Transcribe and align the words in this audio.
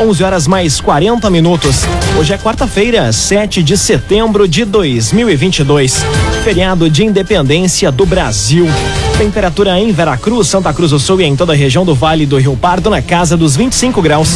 11 0.00 0.24
horas 0.24 0.46
mais 0.48 0.80
40 0.80 1.28
minutos. 1.28 1.82
Hoje 2.18 2.32
é 2.32 2.38
quarta-feira, 2.38 3.12
7 3.12 3.62
de 3.62 3.76
setembro 3.76 4.48
de 4.48 4.64
2022. 4.64 6.02
Feriado 6.42 6.88
de 6.88 7.04
independência 7.04 7.92
do 7.92 8.06
Brasil. 8.06 8.66
Temperatura 9.18 9.78
em 9.78 9.92
Veracruz, 9.92 10.48
Santa 10.48 10.72
Cruz 10.72 10.90
do 10.90 10.98
Sul 10.98 11.20
e 11.20 11.24
em 11.24 11.36
toda 11.36 11.52
a 11.52 11.56
região 11.56 11.84
do 11.84 11.94
Vale 11.94 12.24
do 12.24 12.38
Rio 12.38 12.56
Pardo 12.56 12.88
na 12.88 13.02
casa 13.02 13.36
dos 13.36 13.54
25 13.54 14.00
graus. 14.00 14.30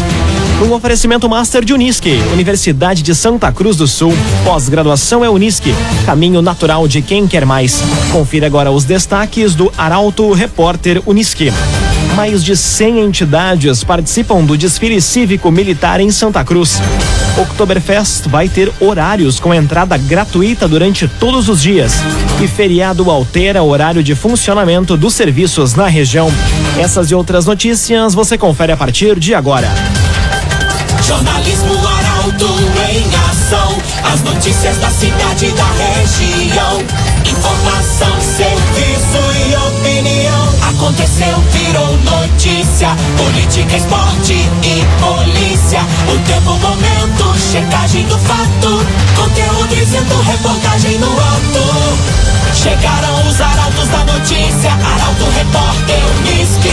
Um 0.63 0.73
oferecimento 0.73 1.29
Master 1.29 1.65
de 1.65 1.73
Unisque, 1.73 2.21
Universidade 2.35 3.03
de 3.03 3.15
Santa 3.15 3.51
Cruz 3.51 3.77
do 3.77 3.89
Sul. 3.89 4.13
Pós-graduação 4.45 5.25
é 5.25 5.31
Unisque, 5.31 5.75
caminho 6.05 6.43
natural 6.43 6.87
de 6.87 7.01
quem 7.01 7.27
quer 7.27 7.47
mais. 7.47 7.83
Confira 8.13 8.47
agora 8.47 8.71
os 8.71 8.85
destaques 8.85 9.55
do 9.55 9.73
Arauto 9.77 10.31
Repórter 10.33 11.03
Unisque. 11.07 11.51
Mais 12.17 12.43
de 12.43 12.57
100 12.57 13.01
entidades 13.01 13.85
participam 13.85 14.43
do 14.43 14.57
desfile 14.57 15.03
cívico-militar 15.03 16.01
em 16.01 16.11
Santa 16.11 16.43
Cruz. 16.43 16.81
Oktoberfest 17.37 18.27
vai 18.27 18.49
ter 18.49 18.73
horários 18.81 19.39
com 19.39 19.53
entrada 19.53 19.99
gratuita 19.99 20.67
durante 20.67 21.07
todos 21.07 21.51
os 21.51 21.61
dias. 21.61 21.93
E 22.43 22.49
feriado 22.49 23.11
altera 23.11 23.63
o 23.63 23.69
horário 23.69 24.03
de 24.03 24.15
funcionamento 24.15 24.97
dos 24.97 25.13
serviços 25.13 25.75
na 25.75 25.89
região. 25.89 26.33
Essas 26.79 27.11
e 27.11 27.15
outras 27.15 27.45
notícias 27.45 28.15
você 28.15 28.39
confere 28.39 28.73
a 28.73 28.77
partir 28.79 29.19
de 29.21 29.35
agora. 29.35 29.69
Jornalismo 31.07 31.75
Arauto 31.87 32.49
em 32.91 33.05
ação. 33.31 33.77
As 34.11 34.23
notícias 34.23 34.79
da 34.79 34.89
cidade 34.89 35.47
e 35.47 35.51
da 35.51 35.67
região. 35.67 36.83
Informação, 37.27 38.21
serviço 38.23 39.51
e 39.51 39.55
opinião. 39.55 40.46
Aconteceu, 40.87 41.37
virou 41.51 41.99
notícia. 41.99 42.91
Política, 43.17 43.77
esporte 43.77 44.35
e 44.35 44.85
polícia. 45.03 45.81
O 46.07 46.17
tempo, 46.29 46.51
momento, 46.61 47.37
checagem 47.41 48.07
do 48.07 48.17
fato. 48.17 48.87
Conteúdo 49.17 49.75
dizendo, 49.75 50.15
reportagem 50.23 50.97
no 50.99 51.11
ato. 51.11 52.55
Chegaram 52.55 53.29
os 53.29 53.41
arautos 53.41 53.89
da 53.89 54.05
notícia. 54.05 54.71
Arauto, 54.71 55.25
repórter, 55.37 55.99
Unisque. 56.21 56.71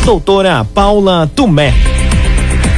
Doutora 0.05 0.67
Paula 0.67 1.29
Tumé. 1.35 1.73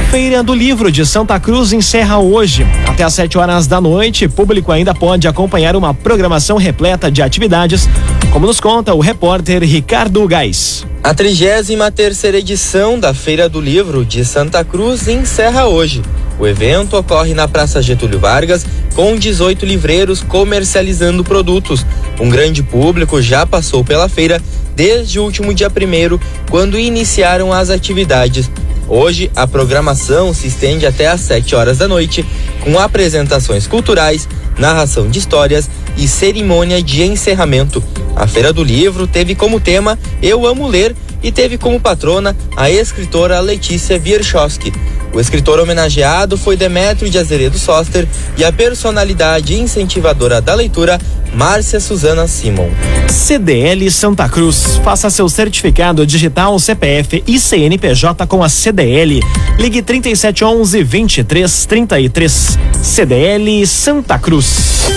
Feira 0.09 0.41
do 0.41 0.53
Livro 0.53 0.89
de 0.89 1.05
Santa 1.05 1.37
Cruz 1.37 1.73
encerra 1.73 2.17
hoje. 2.17 2.65
Até 2.87 3.03
às 3.03 3.13
7 3.13 3.37
horas 3.37 3.67
da 3.67 3.81
noite, 3.81 4.25
público 4.29 4.71
ainda 4.71 4.95
pode 4.95 5.27
acompanhar 5.27 5.75
uma 5.75 5.93
programação 5.93 6.55
repleta 6.55 7.11
de 7.11 7.21
atividades, 7.21 7.89
como 8.31 8.47
nos 8.47 8.61
conta 8.61 8.93
o 8.93 9.01
repórter 9.01 9.61
Ricardo 9.63 10.25
Gás. 10.25 10.85
A 11.03 11.13
33 11.13 11.77
terceira 11.93 12.37
edição 12.37 12.97
da 12.97 13.13
Feira 13.13 13.49
do 13.49 13.59
Livro 13.59 14.05
de 14.05 14.23
Santa 14.23 14.63
Cruz 14.63 15.09
encerra 15.09 15.67
hoje. 15.67 16.01
O 16.39 16.47
evento 16.47 16.95
ocorre 16.95 17.33
na 17.33 17.45
Praça 17.45 17.81
Getúlio 17.81 18.17
Vargas, 18.17 18.65
com 18.95 19.13
18 19.13 19.65
livreiros 19.65 20.23
comercializando 20.23 21.21
produtos. 21.21 21.85
Um 22.17 22.29
grande 22.29 22.63
público 22.63 23.21
já 23.21 23.45
passou 23.45 23.83
pela 23.83 24.07
feira 24.07 24.41
desde 24.73 25.19
o 25.19 25.23
último 25.23 25.53
dia 25.53 25.69
primeiro, 25.69 26.19
quando 26.49 26.79
iniciaram 26.79 27.51
as 27.51 27.69
atividades. 27.69 28.49
Hoje, 28.87 29.29
a 29.35 29.45
programação 29.45 30.33
se 30.33 30.47
estende 30.47 30.85
até 30.85 31.07
às 31.07 31.19
7 31.21 31.55
horas 31.55 31.77
da 31.77 31.87
noite, 31.87 32.25
com 32.61 32.79
apresentações 32.79 33.67
culturais, 33.67 34.27
narração 34.57 35.09
de 35.09 35.19
histórias 35.19 35.69
e 35.97 36.07
cerimônia 36.07 36.81
de 36.81 37.03
encerramento. 37.03 37.83
A 38.15 38.25
Feira 38.27 38.53
do 38.53 38.63
Livro 38.63 39.05
teve 39.05 39.35
como 39.35 39.59
tema 39.59 39.99
Eu 40.21 40.45
Amo 40.45 40.67
Ler 40.67 40.95
e 41.21 41.31
teve 41.31 41.57
como 41.57 41.79
patrona 41.79 42.35
a 42.55 42.69
escritora 42.69 43.39
Letícia 43.39 44.01
Wierchowski. 44.03 44.71
O 45.13 45.19
escritor 45.19 45.59
homenageado 45.59 46.37
foi 46.37 46.55
Demétrio 46.55 47.09
de 47.09 47.17
Azeredo 47.17 47.57
Soster 47.57 48.07
e 48.37 48.45
a 48.45 48.51
personalidade 48.51 49.55
incentivadora 49.55 50.39
da 50.39 50.53
leitura, 50.53 50.99
Márcia 51.33 51.79
Suzana 51.79 52.27
Simon. 52.27 52.69
CDL 53.07 53.89
Santa 53.91 54.27
Cruz. 54.27 54.79
Faça 54.83 55.09
seu 55.09 55.27
certificado 55.29 56.05
digital 56.05 56.57
CPF 56.59 57.23
e 57.27 57.39
CNPJ 57.39 58.25
com 58.27 58.43
a 58.43 58.49
CDL. 58.49 59.21
Ligue 59.59 59.81
3711 59.81 60.83
2333. 60.83 62.59
CDL 62.81 63.67
Santa 63.67 64.17
Cruz. 64.17 64.87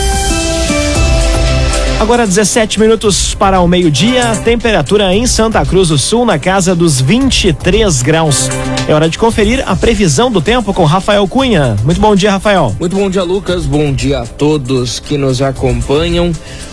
Agora 2.00 2.26
17 2.26 2.80
minutos 2.80 3.34
para 3.34 3.60
o 3.60 3.68
meio-dia, 3.68 4.34
temperatura 4.42 5.14
em 5.14 5.26
Santa 5.26 5.64
Cruz 5.66 5.88
do 5.88 5.98
Sul 5.98 6.24
na 6.24 6.38
casa 6.38 6.74
dos 6.74 6.98
23 6.98 8.00
graus. 8.00 8.48
É 8.90 8.92
hora 8.92 9.08
de 9.08 9.16
conferir 9.16 9.62
a 9.68 9.76
previsão 9.76 10.32
do 10.32 10.42
tempo 10.42 10.74
com 10.74 10.84
Rafael 10.84 11.28
Cunha. 11.28 11.76
Muito 11.84 12.00
bom 12.00 12.12
dia, 12.16 12.32
Rafael. 12.32 12.74
Muito 12.80 12.96
bom 12.96 13.08
dia, 13.08 13.22
Lucas. 13.22 13.64
Bom 13.64 13.92
dia 13.92 14.22
a 14.22 14.26
todos 14.26 14.98
que 14.98 15.16
nos 15.16 15.40
acompanham. 15.40 16.32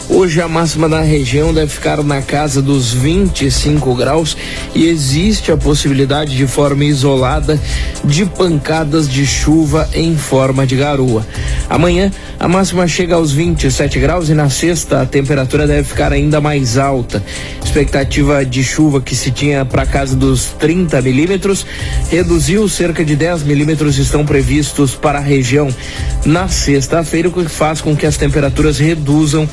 Hoje 0.10 0.42
a 0.42 0.48
máxima 0.48 0.88
na 0.88 1.02
região 1.02 1.54
deve 1.54 1.68
ficar 1.68 2.02
na 2.02 2.22
casa 2.22 2.62
dos 2.62 2.94
25 2.94 3.94
graus 3.94 4.38
e 4.74 4.88
existe 4.88 5.52
a 5.52 5.58
possibilidade 5.58 6.36
de 6.36 6.48
forma 6.48 6.86
isolada 6.86 7.60
de 8.06 8.26
pancadas 8.26 9.10
de 9.10 9.26
chuva 9.26 9.88
em 9.94 10.16
forma 10.16 10.66
de 10.66 10.78
garoa. 10.78 11.28
Amanhã 11.70 12.10
a 12.40 12.48
máxima 12.48 12.88
chega 12.88 13.16
aos 13.16 13.34
27 13.34 14.00
graus 14.00 14.30
e 14.30 14.34
na 14.34 14.50
sexta 14.50 15.02
a 15.02 15.06
temperatura 15.06 15.68
deve 15.68 15.84
ficar 15.84 16.14
ainda 16.14 16.40
mais 16.40 16.78
alta. 16.78 17.22
Expectativa 17.62 18.46
de 18.46 18.64
chuva 18.64 19.02
que 19.02 19.14
se 19.14 19.30
tinha 19.30 19.66
para 19.66 19.86
casa 19.86 20.16
dos 20.16 20.46
30 20.58 21.02
milímetros 21.02 21.66
reduziu, 22.10 22.70
cerca 22.70 23.04
de 23.04 23.16
10 23.16 23.44
milímetros 23.44 23.98
estão 23.98 24.26
previstos 24.26 24.96
para 24.96 25.20
a 25.20 25.22
região 25.22 25.68
na 26.26 26.48
sexta-feira, 26.48 27.28
o 27.28 27.32
que 27.32 27.46
faz 27.50 27.82
com 27.82 27.96
que 27.96 28.06
as 28.06 28.16
temperaturas 28.16 28.78
reduzam 28.78 29.48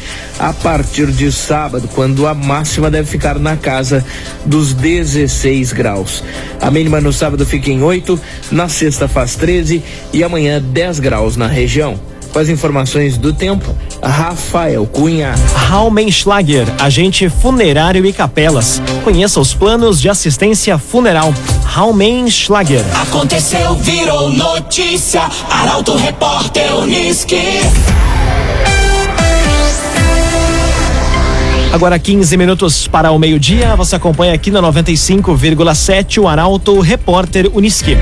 partir 0.52 1.06
de 1.06 1.30
sábado, 1.32 1.88
quando 1.94 2.26
a 2.26 2.34
máxima 2.34 2.90
deve 2.90 3.08
ficar 3.08 3.38
na 3.38 3.56
casa 3.56 4.04
dos 4.44 4.74
16 4.74 5.72
graus. 5.72 6.22
A 6.60 6.70
mínima 6.70 7.00
no 7.00 7.12
sábado 7.12 7.46
fica 7.46 7.70
em 7.70 7.82
8, 7.82 8.20
na 8.50 8.68
sexta 8.68 9.08
faz 9.08 9.36
13 9.36 9.82
e 10.12 10.22
amanhã 10.22 10.60
10 10.60 11.00
graus 11.00 11.36
na 11.36 11.46
região. 11.46 11.98
Com 12.34 12.40
as 12.40 12.48
informações 12.48 13.16
do 13.16 13.32
tempo, 13.32 13.72
Rafael 14.02 14.84
Cunha. 14.86 15.36
Raumenschlager, 15.68 16.66
agente 16.80 17.28
funerário 17.28 18.04
e 18.04 18.12
capelas. 18.12 18.82
Conheça 19.04 19.38
os 19.38 19.54
planos 19.54 20.00
de 20.00 20.08
assistência 20.08 20.76
funeral. 20.76 21.32
Raumenschlager. 21.64 22.82
Aconteceu, 23.02 23.76
virou 23.76 24.30
notícia. 24.30 25.22
Arauto 25.48 25.94
Repórter 25.94 26.74
Uniski. 26.76 27.60
Agora 31.74 31.98
15 31.98 32.36
minutos 32.36 32.86
para 32.86 33.10
o 33.10 33.18
meio-dia, 33.18 33.74
você 33.74 33.96
acompanha 33.96 34.32
aqui 34.32 34.48
na 34.48 34.62
95,7 34.62 36.22
o 36.22 36.28
Arauto 36.28 36.78
Repórter 36.78 37.50
Uniski. 37.52 37.96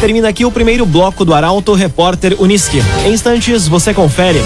Termina 0.00 0.28
aqui 0.28 0.44
o 0.44 0.50
primeiro 0.50 0.86
bloco 0.86 1.24
do 1.24 1.34
Arauto 1.34 1.74
Repórter 1.74 2.34
Unisque. 2.40 2.82
Em 3.04 3.12
instantes 3.12 3.68
você 3.68 3.94
confere. 3.94 4.40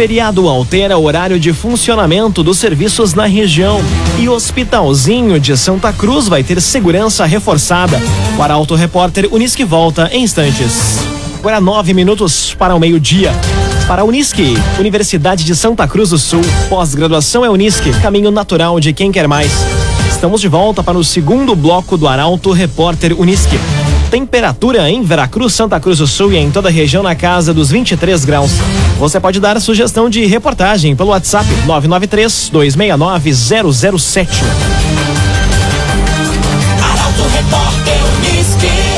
Feriado 0.00 0.48
altera 0.48 0.96
o 0.96 1.04
horário 1.04 1.38
de 1.38 1.52
funcionamento 1.52 2.42
dos 2.42 2.56
serviços 2.56 3.12
na 3.12 3.26
região 3.26 3.82
e 4.18 4.30
o 4.30 4.32
Hospitalzinho 4.32 5.38
de 5.38 5.54
Santa 5.58 5.92
Cruz 5.92 6.26
vai 6.26 6.42
ter 6.42 6.58
segurança 6.62 7.26
reforçada. 7.26 8.00
O 8.38 8.42
Arauto 8.42 8.74
Repórter 8.74 9.28
Unisque 9.30 9.62
volta 9.62 10.08
em 10.10 10.22
instantes. 10.22 11.00
Agora 11.38 11.60
nove 11.60 11.92
minutos 11.92 12.54
para 12.54 12.74
o 12.74 12.80
meio-dia. 12.80 13.30
Para 13.86 14.00
a 14.00 14.04
Unisque, 14.06 14.54
Universidade 14.78 15.44
de 15.44 15.54
Santa 15.54 15.86
Cruz 15.86 16.08
do 16.08 16.18
Sul. 16.18 16.40
Pós-graduação 16.70 17.44
é 17.44 17.50
Unisque, 17.50 17.92
caminho 18.00 18.30
natural 18.30 18.80
de 18.80 18.94
quem 18.94 19.12
quer 19.12 19.28
mais. 19.28 19.52
Estamos 20.10 20.40
de 20.40 20.48
volta 20.48 20.82
para 20.82 20.96
o 20.96 21.04
segundo 21.04 21.54
bloco 21.54 21.98
do 21.98 22.08
Arauto 22.08 22.52
Repórter 22.52 23.20
Unisque. 23.20 23.58
Temperatura 24.10 24.90
em 24.90 25.02
Veracruz, 25.02 25.54
Santa 25.54 25.78
Cruz 25.78 25.98
do 25.98 26.06
Sul 26.06 26.32
e 26.32 26.36
em 26.36 26.50
toda 26.50 26.68
a 26.68 26.72
região 26.72 27.02
na 27.02 27.14
casa 27.14 27.54
dos 27.54 27.70
23 27.70 28.24
graus. 28.24 28.50
Você 28.98 29.20
pode 29.20 29.38
dar 29.38 29.56
a 29.56 29.60
sugestão 29.60 30.10
de 30.10 30.26
reportagem 30.26 30.96
pelo 30.96 31.10
WhatsApp 31.10 31.46
993 31.66 32.50
269 32.52 33.32
007. 33.32 34.44
Arauto 36.82 37.22
Repórter. 37.32 38.89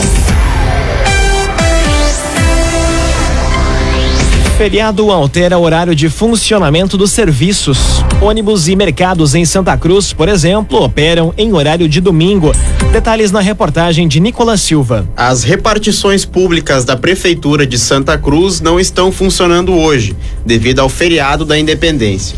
Feriado 4.57 5.11
altera 5.11 5.59
horário 5.59 5.95
de 5.95 6.09
funcionamento 6.09 6.97
dos 6.97 7.11
serviços. 7.11 7.79
Ônibus 8.21 8.69
e 8.69 8.77
mercados 8.77 9.35
em 9.35 9.45
Santa 9.45 9.77
Cruz, 9.77 10.13
por 10.13 10.29
exemplo, 10.29 10.83
operam 10.83 11.35
em 11.37 11.53
horário 11.53 11.89
de 11.89 12.01
domingo. 12.01 12.53
Detalhes 12.93 13.33
na 13.33 13.41
reportagem 13.41 14.07
de 14.07 14.21
Nicolas 14.21 14.61
Silva. 14.61 15.09
As 15.17 15.43
repartições 15.43 16.25
públicas 16.25 16.85
da 16.85 16.97
Prefeitura 16.97 17.67
de 17.67 17.79
Santa 17.79 18.17
Cruz 18.19 18.61
não 18.61 18.79
estão 18.79 19.11
funcionando 19.11 19.75
hoje, 19.75 20.15
devido 20.45 20.81
ao 20.81 20.89
feriado 20.89 21.45
da 21.45 21.59
Independência. 21.59 22.37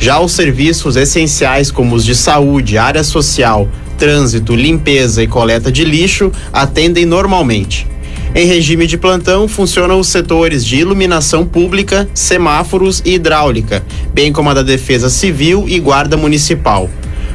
Já 0.00 0.20
os 0.20 0.32
serviços 0.32 0.96
essenciais, 0.96 1.70
como 1.70 1.94
os 1.94 2.04
de 2.04 2.14
saúde, 2.14 2.76
área 2.76 3.04
social, 3.04 3.68
trânsito, 3.96 4.54
limpeza 4.54 5.22
e 5.22 5.28
coleta 5.28 5.70
de 5.70 5.84
lixo, 5.84 6.32
atendem 6.52 7.06
normalmente. 7.06 7.86
Em 8.34 8.46
regime 8.46 8.86
de 8.86 8.96
plantão, 8.96 9.46
funcionam 9.46 10.00
os 10.00 10.08
setores 10.08 10.64
de 10.64 10.76
iluminação 10.76 11.44
pública, 11.44 12.08
semáforos 12.14 13.02
e 13.04 13.14
hidráulica, 13.14 13.84
bem 14.14 14.32
como 14.32 14.48
a 14.48 14.54
da 14.54 14.62
Defesa 14.62 15.10
Civil 15.10 15.66
e 15.68 15.78
Guarda 15.78 16.16
Municipal. 16.16 16.88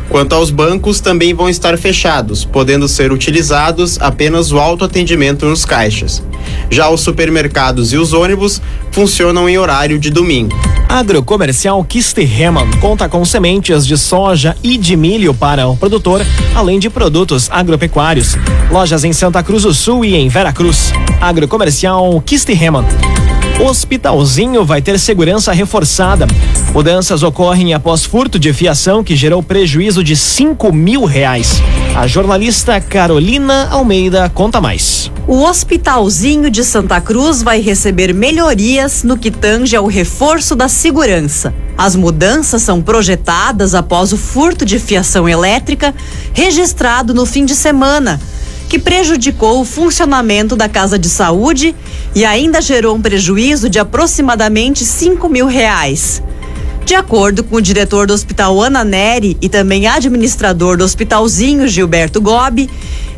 Quanto 0.10 0.34
aos 0.34 0.50
bancos, 0.50 1.00
também 1.00 1.34
vão 1.34 1.50
estar 1.50 1.78
fechados, 1.78 2.46
podendo 2.46 2.88
ser 2.88 3.12
utilizados 3.12 4.00
apenas 4.00 4.52
o 4.52 4.60
autoatendimento 4.60 5.46
nos 5.46 5.66
caixas. 5.66 6.24
Já 6.70 6.90
os 6.90 7.02
supermercados 7.02 7.92
e 7.94 7.98
os 7.98 8.14
ônibus 8.14 8.62
funcionam 8.92 9.50
em 9.50 9.58
horário 9.58 10.00
de 10.00 10.10
domingo. 10.10 10.56
Agrocomercial 10.88 11.84
Kisterreman 11.84 12.72
conta 12.80 13.10
com 13.10 13.24
sementes 13.26 13.86
de 13.86 13.98
soja 13.98 14.56
e 14.64 14.78
de 14.78 14.96
milho 14.96 15.34
para 15.34 15.68
o 15.68 15.76
produtor, 15.76 16.26
além 16.56 16.80
de 16.80 16.90
produtos 16.90 17.50
agropecuários. 17.52 18.38
Lojas 18.72 19.04
em 19.04 19.14
Santa 19.14 19.44
Cruz 19.44 19.64
do 19.64 19.74
Sul 19.74 20.06
e 20.06 20.16
em 20.16 20.30
Veracruz. 20.30 20.94
Agrocomercial 21.20 22.22
Kisterreman. 22.22 22.86
Hospitalzinho 23.60 24.64
vai 24.64 24.82
ter 24.84 25.00
segurança 25.00 25.52
reforçada. 25.52 26.28
Mudanças 26.74 27.24
ocorrem 27.24 27.74
após 27.74 28.06
furto 28.06 28.38
de 28.38 28.54
fiação 28.54 29.04
que 29.04 29.16
gerou 29.16 29.42
prejuízo 29.42 30.04
de 30.04 30.16
5 30.16 30.72
mil 30.72 31.06
reais. 31.06 31.62
A 31.96 32.06
jornalista 32.06 32.80
Carolina 32.80 33.68
Almeida 33.72 34.30
conta 34.30 34.62
mais. 34.62 35.12
O 35.28 35.44
Hospitalzinho 35.44 36.52
de 36.52 36.64
Santa 36.64 37.02
Cruz 37.02 37.42
vai 37.42 37.60
receber 37.60 38.14
melhorias 38.14 39.04
no 39.04 39.18
que 39.18 39.32
tange 39.32 39.76
ao 39.76 39.88
reforço 39.88 40.56
da 40.56 40.68
segurança. 40.68 41.54
As 41.76 41.96
mudanças 41.96 42.62
são 42.62 42.82
projetadas 42.82 43.74
após 43.74 44.14
o 44.14 44.18
furto 44.18 44.66
de 44.66 44.80
fiação 44.80 45.28
elétrica 45.28 45.94
registrado 46.32 47.14
no 47.14 47.26
fim 47.26 47.44
de 47.44 47.56
semana, 47.56 48.22
que 48.68 48.78
prejudicou 48.78 49.62
o 49.62 49.66
funcionamento 49.66 50.56
da 50.56 50.68
casa 50.68 51.00
de 51.00 51.10
saúde 51.10 51.76
e 52.14 52.26
ainda 52.26 52.62
gerou 52.62 52.96
um 52.96 53.02
prejuízo 53.02 53.70
de 53.70 53.80
aproximadamente 53.80 54.84
5 54.84 55.30
mil 55.30 55.48
reais. 55.48 56.22
De 56.86 56.96
acordo 56.96 57.44
com 57.44 57.58
o 57.58 57.62
diretor 57.62 58.08
do 58.08 58.14
Hospital 58.14 58.62
Ana 58.62 58.84
Neri 58.84 59.38
e 59.42 59.50
também 59.50 59.88
administrador 59.88 60.78
do 60.78 60.86
Hospitalzinho 60.86 61.68
Gilberto 61.68 62.22
Gobi, 62.22 62.70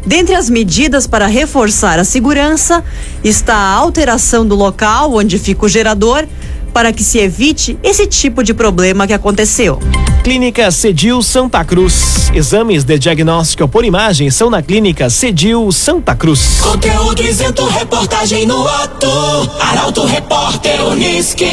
dentre 0.06 0.34
as 0.34 0.50
medidas 0.50 1.06
para 1.06 1.28
reforçar 1.28 2.00
a 2.00 2.04
segurança 2.04 2.84
está 3.24 3.54
a 3.54 3.74
alteração 3.74 4.44
do 4.44 4.56
local 4.56 5.14
onde 5.14 5.38
fica 5.38 5.66
o 5.66 5.70
gerador 5.70 6.28
para 6.70 6.94
que 6.94 7.04
se 7.04 7.20
evite 7.20 7.78
esse 7.84 8.08
tipo 8.08 8.44
de 8.44 8.54
problema 8.54 9.06
que 9.06 9.14
aconteceu. 9.14 9.80
Clínica 10.24 10.70
Cedil 10.70 11.24
Santa 11.24 11.64
Cruz. 11.66 12.30
Exames 12.34 12.84
de 12.84 13.00
diagnóstico 13.00 13.68
por 13.68 13.84
imagem 13.84 14.30
são 14.30 14.50
na 14.50 14.62
Clínica 14.62 15.10
Cedil 15.10 15.72
Santa 15.72 16.16
Cruz. 16.16 16.60
Conteúdo 16.62 17.24
isento, 17.24 17.66
reportagem 17.66 18.46
no 18.46 18.68
ato. 18.68 19.10
Arauto 19.60 20.06
Repórter 20.06 20.86
Uniski. 20.86 21.52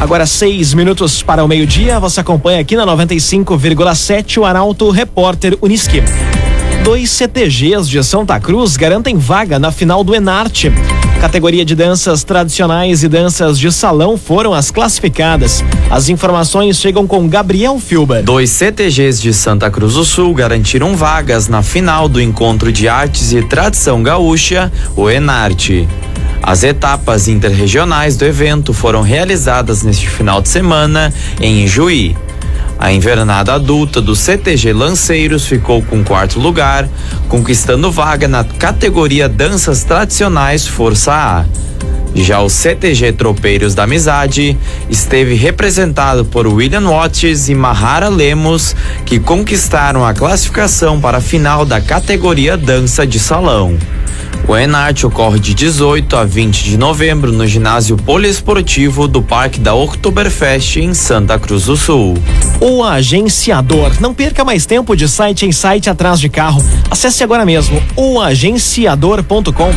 Agora 0.00 0.26
seis 0.26 0.74
minutos 0.74 1.22
para 1.22 1.42
o 1.42 1.48
meio-dia, 1.48 1.98
você 1.98 2.20
acompanha 2.20 2.60
aqui 2.60 2.76
na 2.76 2.84
95,7 2.86 4.38
o 4.38 4.44
Arauto 4.44 4.90
Repórter 4.90 5.56
Uniski. 5.62 6.02
Dois 6.84 7.08
CTGs 7.12 7.88
de 7.88 8.04
Santa 8.04 8.38
Cruz 8.38 8.76
garantem 8.76 9.16
vaga 9.16 9.58
na 9.58 9.72
final 9.72 10.04
do 10.04 10.14
Enarte. 10.14 10.70
Categoria 11.18 11.64
de 11.64 11.74
danças 11.74 12.22
tradicionais 12.24 13.02
e 13.02 13.08
danças 13.08 13.58
de 13.58 13.72
salão 13.72 14.18
foram 14.18 14.52
as 14.52 14.70
classificadas. 14.70 15.64
As 15.90 16.10
informações 16.10 16.76
chegam 16.76 17.06
com 17.06 17.26
Gabriel 17.26 17.80
Filber. 17.80 18.22
Dois 18.22 18.50
CTGs 18.50 19.22
de 19.22 19.32
Santa 19.32 19.70
Cruz 19.70 19.94
do 19.94 20.04
Sul 20.04 20.34
garantiram 20.34 20.94
vagas 20.94 21.48
na 21.48 21.62
final 21.62 22.06
do 22.06 22.20
Encontro 22.20 22.70
de 22.70 22.86
Artes 22.86 23.32
e 23.32 23.40
Tradição 23.40 24.02
Gaúcha, 24.02 24.70
o 24.94 25.08
Enarte. 25.08 25.88
As 26.42 26.64
etapas 26.64 27.28
interregionais 27.28 28.18
do 28.18 28.26
evento 28.26 28.74
foram 28.74 29.00
realizadas 29.00 29.82
neste 29.82 30.06
final 30.06 30.42
de 30.42 30.50
semana 30.50 31.10
em 31.40 31.66
Juí. 31.66 32.14
A 32.78 32.92
invernada 32.92 33.54
adulta 33.54 34.00
do 34.00 34.14
CTG 34.14 34.72
Lanceiros 34.72 35.46
ficou 35.46 35.82
com 35.82 36.04
quarto 36.04 36.38
lugar, 36.38 36.88
conquistando 37.28 37.90
vaga 37.90 38.28
na 38.28 38.44
categoria 38.44 39.28
Danças 39.28 39.84
Tradicionais 39.84 40.66
Força 40.66 41.12
A. 41.12 41.44
Já 42.14 42.40
o 42.40 42.48
CTG 42.48 43.12
Tropeiros 43.12 43.74
da 43.74 43.82
Amizade 43.82 44.56
esteve 44.88 45.34
representado 45.34 46.24
por 46.24 46.46
William 46.46 46.88
Watts 46.88 47.48
e 47.48 47.54
Mahara 47.54 48.08
Lemos, 48.08 48.76
que 49.04 49.18
conquistaram 49.18 50.06
a 50.06 50.14
classificação 50.14 51.00
para 51.00 51.18
a 51.18 51.20
final 51.20 51.64
da 51.64 51.80
categoria 51.80 52.56
Dança 52.56 53.04
de 53.04 53.18
Salão. 53.18 53.76
O 54.46 54.56
Enarte 54.56 55.06
ocorre 55.06 55.38
de 55.38 55.54
18 55.54 56.16
a 56.16 56.24
20 56.24 56.64
de 56.64 56.76
novembro 56.76 57.32
no 57.32 57.46
ginásio 57.46 57.96
poliesportivo 57.96 59.08
do 59.08 59.22
Parque 59.22 59.58
da 59.58 59.74
Oktoberfest 59.74 60.76
em 60.76 60.92
Santa 60.92 61.38
Cruz 61.38 61.64
do 61.64 61.76
Sul. 61.76 62.18
O 62.60 62.84
agenciador. 62.84 63.92
Não 64.00 64.12
perca 64.12 64.44
mais 64.44 64.66
tempo 64.66 64.94
de 64.94 65.08
site 65.08 65.46
em 65.46 65.52
site 65.52 65.88
atrás 65.88 66.20
de 66.20 66.28
carro. 66.28 66.62
Acesse 66.90 67.24
agora 67.24 67.44
mesmo 67.46 67.82
oagenciador.com. 67.96 69.72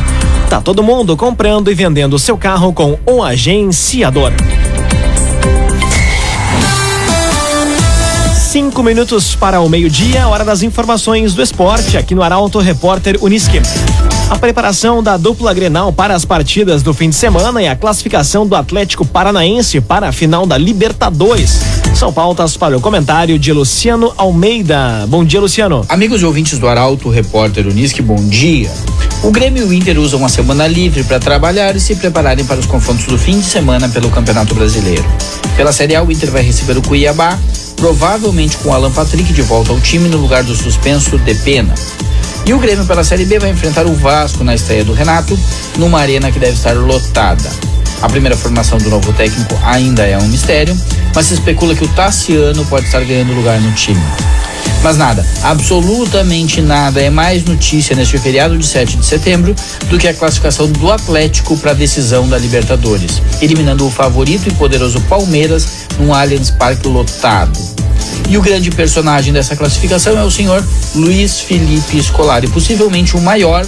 Tá 0.49 0.61
todo 0.61 0.83
mundo 0.83 1.15
comprando 1.15 1.71
e 1.71 1.73
vendendo 1.73 2.19
seu 2.19 2.37
carro 2.37 2.73
com 2.73 2.97
o 3.05 3.23
agenciador. 3.23 4.31
Cinco 8.49 8.81
minutos 8.81 9.35
para 9.35 9.59
o 9.59 9.69
meio-dia, 9.69 10.27
hora 10.27 10.43
das 10.43 10.63
informações 10.63 11.33
do 11.33 11.43
esporte, 11.43 11.97
aqui 11.97 12.15
no 12.15 12.23
Arauto 12.23 12.59
Repórter 12.59 13.17
Unisque. 13.21 13.61
A 14.29 14.37
preparação 14.37 15.01
da 15.01 15.15
dupla 15.15 15.53
Grenal 15.53 15.93
para 15.93 16.13
as 16.13 16.25
partidas 16.25 16.83
do 16.83 16.93
fim 16.93 17.09
de 17.09 17.15
semana 17.15 17.61
e 17.61 17.67
a 17.67 17.77
classificação 17.77 18.45
do 18.45 18.57
Atlético 18.57 19.05
Paranaense 19.05 19.79
para 19.79 20.09
a 20.09 20.11
final 20.11 20.45
da 20.45 20.57
Libertadores. 20.57 21.61
São 21.95 22.11
pautas 22.11 22.57
para 22.57 22.77
o 22.77 22.81
comentário 22.81 23.39
de 23.39 23.53
Luciano 23.53 24.13
Almeida. 24.17 25.05
Bom 25.07 25.23
dia, 25.23 25.39
Luciano. 25.39 25.85
Amigos 25.87 26.21
e 26.21 26.25
ouvintes 26.25 26.59
do 26.59 26.67
Arauto, 26.67 27.09
repórter 27.09 27.65
Unisque, 27.67 28.01
bom 28.01 28.17
dia. 28.27 28.69
O 29.23 29.31
Grêmio 29.31 29.63
e 29.63 29.67
o 29.67 29.73
Inter 29.73 29.97
usam 29.97 30.19
uma 30.19 30.29
semana 30.29 30.67
livre 30.67 31.05
para 31.05 31.19
trabalhar 31.19 31.73
e 31.77 31.79
se 31.79 31.95
prepararem 31.95 32.43
para 32.43 32.59
os 32.59 32.65
confrontos 32.65 33.05
do 33.05 33.17
fim 33.17 33.39
de 33.39 33.45
semana 33.45 33.87
pelo 33.87 34.09
Campeonato 34.09 34.53
Brasileiro. 34.53 35.05
Pela 35.55 35.71
Série 35.71 35.95
A, 35.95 36.03
o 36.03 36.11
Inter 36.11 36.29
vai 36.31 36.41
receber 36.41 36.77
o 36.77 36.81
Cuiabá, 36.81 37.39
provavelmente 37.77 38.57
com 38.57 38.73
Alan 38.73 38.91
Patrick 38.91 39.31
de 39.31 39.41
volta 39.41 39.71
ao 39.71 39.79
time 39.79 40.09
no 40.09 40.17
lugar 40.17 40.43
do 40.43 40.53
suspenso 40.53 41.17
de 41.17 41.33
Pena. 41.33 41.73
E 42.47 42.53
o 42.53 42.59
Grêmio 42.59 42.85
pela 42.85 43.03
Série 43.03 43.25
B 43.25 43.39
vai 43.39 43.49
enfrentar 43.49 43.85
o 43.85 43.93
Vasco 43.93 44.41
na 44.41 44.55
estreia 44.55 44.85
do 44.85 44.93
Renato, 44.93 45.37
numa 45.77 45.99
arena 45.99 46.31
que 46.31 46.39
deve 46.39 46.53
estar 46.53 46.77
lotada. 46.77 47.51
A 48.01 48.07
primeira 48.07 48.37
formação 48.37 48.77
do 48.77 48.89
novo 48.89 49.11
técnico 49.11 49.53
ainda 49.65 50.07
é 50.07 50.17
um 50.17 50.27
mistério, 50.29 50.73
mas 51.13 51.25
se 51.25 51.33
especula 51.33 51.75
que 51.75 51.83
o 51.83 51.87
Tassiano 51.89 52.65
pode 52.67 52.85
estar 52.85 53.03
ganhando 53.03 53.33
lugar 53.33 53.59
no 53.59 53.73
time. 53.73 54.01
Mas 54.81 54.95
nada, 54.95 55.25
absolutamente 55.43 56.61
nada 56.61 57.01
é 57.01 57.09
mais 57.09 57.43
notícia 57.43 57.93
neste 57.93 58.17
feriado 58.17 58.57
de 58.57 58.65
7 58.65 58.95
de 58.95 59.05
setembro 59.05 59.53
do 59.89 59.97
que 59.97 60.07
a 60.07 60.13
classificação 60.13 60.71
do 60.71 60.89
Atlético 60.89 61.57
para 61.57 61.71
a 61.71 61.73
decisão 61.73 62.29
da 62.29 62.37
Libertadores, 62.37 63.21
eliminando 63.41 63.85
o 63.85 63.91
favorito 63.91 64.47
e 64.47 64.53
poderoso 64.53 65.01
Palmeiras 65.01 65.67
num 65.99 66.13
Allianz 66.13 66.49
Parque 66.49 66.87
lotado. 66.87 67.76
E 68.29 68.37
o 68.37 68.41
grande 68.41 68.69
personagem 68.71 69.31
dessa 69.31 69.55
classificação 69.55 70.17
é 70.17 70.23
o 70.23 70.31
senhor 70.31 70.63
Luiz 70.95 71.39
Felipe 71.39 72.01
Scolari, 72.01 72.47
possivelmente 72.47 73.15
o 73.15 73.21
maior 73.21 73.65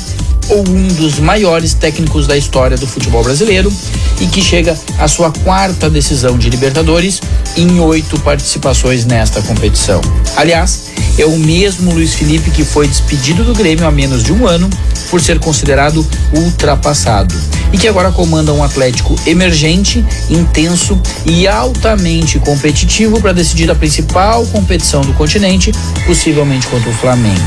ou 0.49 0.67
um 0.67 0.87
dos 0.87 1.19
maiores 1.19 1.73
técnicos 1.73 2.27
da 2.27 2.35
história 2.35 2.75
do 2.77 2.87
futebol 2.87 3.23
brasileiro 3.23 3.71
e 4.19 4.27
que 4.27 4.41
chega 4.41 4.77
à 4.97 5.07
sua 5.07 5.31
quarta 5.31 5.89
decisão 5.89 6.37
de 6.37 6.49
Libertadores 6.49 7.21
em 7.55 7.79
oito 7.79 8.19
participações 8.19 9.05
nesta 9.05 9.41
competição. 9.41 10.01
Aliás, 10.35 10.89
é 11.21 11.25
o 11.25 11.37
mesmo 11.37 11.93
Luiz 11.93 12.13
Felipe 12.13 12.51
que 12.51 12.63
foi 12.63 12.87
despedido 12.87 13.43
do 13.43 13.53
Grêmio 13.53 13.85
há 13.85 13.91
menos 13.91 14.23
de 14.23 14.31
um 14.31 14.47
ano 14.47 14.69
por 15.09 15.19
ser 15.19 15.39
considerado 15.39 16.05
ultrapassado 16.33 17.35
e 17.73 17.77
que 17.77 17.87
agora 17.87 18.11
comanda 18.11 18.53
um 18.53 18.63
Atlético 18.63 19.15
emergente, 19.25 20.03
intenso 20.29 20.99
e 21.25 21.47
altamente 21.47 22.39
competitivo 22.39 23.19
para 23.19 23.33
decidir 23.33 23.69
a 23.69 23.75
principal 23.75 24.45
competição 24.47 25.01
do 25.01 25.13
continente, 25.13 25.71
possivelmente 26.05 26.67
contra 26.67 26.89
o 26.89 26.93
Flamengo. 26.93 27.41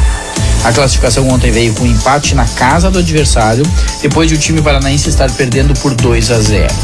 A 0.65 0.73
classificação 0.73 1.29
ontem 1.29 1.51
veio 1.51 1.73
com 1.75 1.85
um 1.85 1.89
empate 1.89 2.35
na 2.35 2.45
casa 2.45 2.91
do 2.91 3.01
adversário, 3.01 3.65
depois 4.01 4.29
de 4.29 4.35
o 4.35 4.39
time 4.39 4.63
paranaense 4.63 5.09
estar 5.09 5.31
perdendo 5.33 5.75
por 5.81 5.95
2 5.95 6.31
a 6.31 6.41
0. 6.41 6.75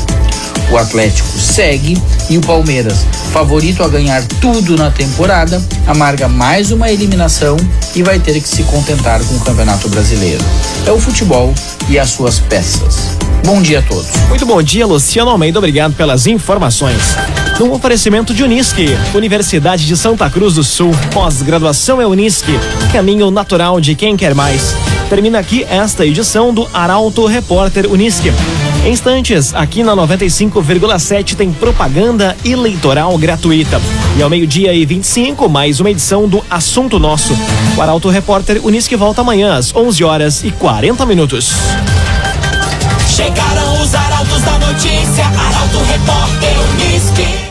O 0.71 0.77
Atlético 0.77 1.39
segue 1.39 2.01
e 2.29 2.37
o 2.37 2.41
Palmeiras, 2.41 3.07
favorito 3.33 3.83
a 3.83 3.89
ganhar 3.89 4.23
tudo 4.41 4.77
na 4.77 4.91
temporada, 4.91 5.63
amarga 5.87 6.29
mais 6.29 6.71
uma 6.71 6.91
eliminação 6.91 7.57
e 7.95 8.03
vai 8.03 8.19
ter 8.19 8.41
que 8.41 8.49
se 8.49 8.63
contentar 8.65 9.21
com 9.25 9.35
o 9.35 9.41
Campeonato 9.41 9.89
Brasileiro. 9.89 10.45
É 10.87 10.93
o 10.93 11.01
futebol 11.01 11.55
e 11.89 11.99
as 11.99 12.11
suas 12.11 12.39
peças. 12.39 13.17
Bom 13.45 13.63
dia 13.63 13.79
a 13.79 13.83
todos. 13.83 14.11
Muito 14.29 14.45
bom 14.45 14.63
dia, 14.63 14.87
Luciano 14.87 15.31
Almeida. 15.31 15.59
Obrigado 15.59 15.95
pelas 15.95 16.27
informações. 16.27 17.17
Num 17.59 17.73
oferecimento 17.73 18.35
de 18.35 18.43
Unisque, 18.43 18.89
Universidade 19.15 19.87
de 19.87 19.97
Santa 19.97 20.29
Cruz 20.29 20.55
do 20.55 20.63
Sul. 20.65 20.91
Pós-graduação 21.13 22.01
é 22.01 22.07
Unisque, 22.07 22.53
caminho 22.93 23.31
natural 23.31 23.81
de 23.81 23.95
quem 23.95 24.17
quer 24.17 24.35
mais. 24.35 24.75
Termina 25.09 25.39
aqui 25.39 25.67
esta 25.71 26.05
edição 26.05 26.53
do 26.53 26.69
Arauto 26.75 27.25
Repórter 27.27 27.91
Unisque. 27.91 28.31
Em 28.85 28.93
instantes, 28.93 29.55
aqui 29.55 29.83
na 29.83 29.95
95,7 29.95 31.35
tem 31.35 31.53
propaganda 31.53 32.37
eleitoral 32.45 33.17
gratuita. 33.19 33.81
E 34.17 34.23
ao 34.23 34.31
meio-dia 34.31 34.73
e 34.73 34.87
25, 34.87 35.49
mais 35.49 35.81
uma 35.81 35.91
edição 35.91 36.29
do 36.29 36.43
Assunto 36.49 36.99
Nosso. 36.99 37.37
O 37.77 37.83
Arauto 37.83 38.09
Repórter 38.09 38.65
Unisque 38.65 38.97
volta 38.97 39.21
amanhã 39.21 39.55
às 39.55 39.75
11 39.75 40.05
horas 40.05 40.45
e 40.45 40.51
40 40.51 41.05
minutos. 41.05 41.53
Chegaram 43.15 43.83
os 43.83 43.95
arautos 43.95 44.43
da 44.43 44.59
notícia, 44.59 45.25
Arauto 45.27 45.79
Repórter 45.85 46.55
Unisque. 46.73 47.48